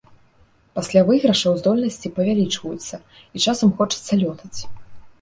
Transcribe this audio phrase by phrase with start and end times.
[0.79, 2.95] Пасля выйгрышаў здольнасці павялічваюцца,
[3.35, 4.61] і часам хочацца лётаць.